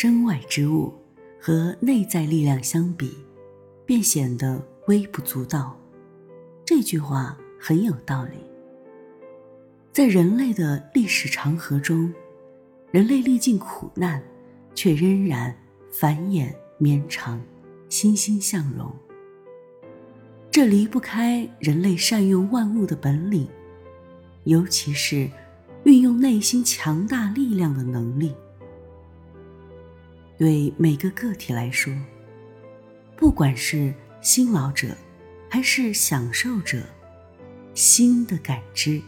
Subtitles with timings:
[0.00, 0.94] 身外之物
[1.40, 3.18] 和内在力量相比，
[3.84, 5.76] 便显得微不足道。
[6.64, 8.36] 这句话很有道理。
[9.90, 12.14] 在人类的历史长河中，
[12.92, 14.22] 人类历尽苦难，
[14.72, 15.52] 却仍然
[15.90, 17.40] 繁衍绵长，
[17.88, 18.94] 欣欣向荣。
[20.48, 23.48] 这离不开人类善用万物的本领，
[24.44, 25.28] 尤其是
[25.82, 28.32] 运用内心强大力量的能力。
[30.38, 31.92] 对每个个体来说，
[33.16, 34.96] 不管是辛劳者，
[35.50, 36.80] 还是享受者，
[37.74, 39.02] 心的感知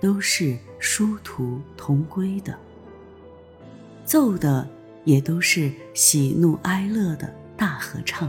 [0.00, 2.58] 都是殊途同归的，
[4.04, 4.68] 奏的
[5.04, 8.28] 也都是喜怒哀乐的大合唱。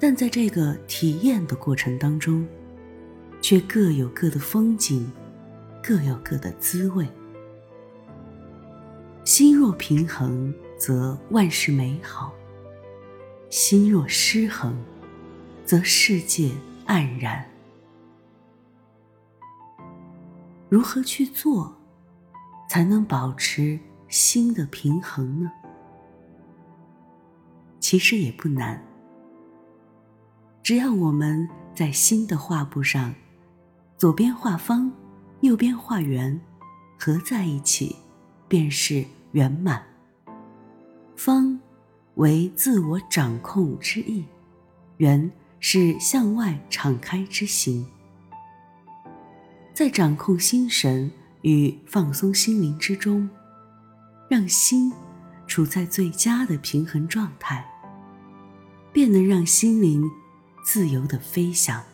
[0.00, 2.44] 但在这个体验的过程当中，
[3.40, 5.08] 却各有各的风景，
[5.80, 7.06] 各有各的滋味。
[9.28, 12.32] 心若平衡，则万事美好；
[13.50, 14.74] 心若失衡，
[15.66, 16.50] 则世界
[16.86, 17.46] 黯然。
[20.70, 21.76] 如何去做，
[22.70, 25.52] 才能保持心的平衡呢？
[27.80, 28.82] 其实也不难，
[30.62, 33.14] 只要我们在心的画布上，
[33.98, 34.90] 左边画方，
[35.42, 36.40] 右边画圆，
[36.98, 37.94] 合在一起，
[38.48, 39.04] 便是。
[39.32, 39.82] 圆满，
[41.14, 41.60] 方
[42.14, 44.24] 为自我掌控之意，
[44.96, 47.86] 圆是向外敞开之形。
[49.74, 51.10] 在掌控心神
[51.42, 53.28] 与放松心灵之中，
[54.30, 54.92] 让心
[55.46, 57.64] 处在最佳的平衡状态，
[58.92, 60.10] 便能让心灵
[60.64, 61.84] 自由的飞翔。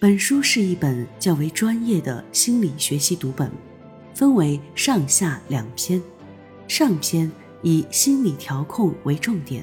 [0.00, 3.52] 本书是一本较为专业的心理学习读本，
[4.14, 6.02] 分为上下两篇。
[6.66, 9.62] 上篇以心理调控为重点，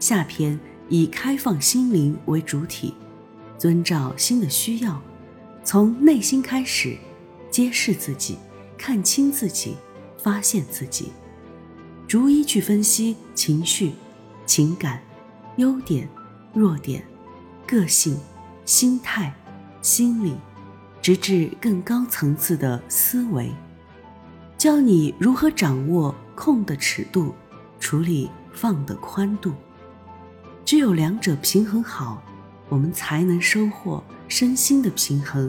[0.00, 0.58] 下篇
[0.88, 2.94] 以开放心灵为主体，
[3.56, 5.00] 遵照心的需要，
[5.62, 6.96] 从内心开始，
[7.48, 8.36] 揭示自己，
[8.76, 9.76] 看清自己，
[10.18, 11.12] 发现自己，
[12.08, 13.92] 逐一去分析情绪、
[14.46, 15.00] 情感、
[15.58, 16.08] 优点、
[16.52, 17.06] 弱点、
[17.64, 18.18] 个性、
[18.64, 19.32] 心态。
[19.86, 20.34] 心理，
[21.00, 23.54] 直至更高层次的思维，
[24.58, 27.32] 教你如何掌握空的尺度，
[27.78, 29.52] 处理放的宽度。
[30.64, 32.20] 只有两者平衡好，
[32.68, 35.48] 我们才能收获身心的平衡，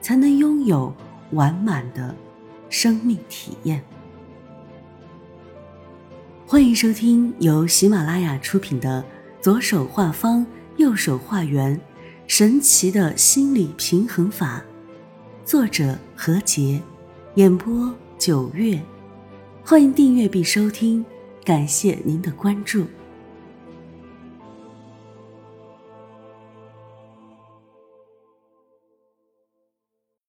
[0.00, 0.94] 才能拥有
[1.32, 2.14] 完满的
[2.70, 3.82] 生命体验。
[6.46, 9.02] 欢迎收听由喜马拉雅出品的
[9.42, 11.76] 《左手画方，右手画圆》。
[12.34, 14.64] 神奇的心理平衡法，
[15.44, 16.80] 作者何洁，
[17.34, 18.80] 演播九月，
[19.62, 21.04] 欢迎订阅并收听，
[21.44, 22.86] 感谢您的关注。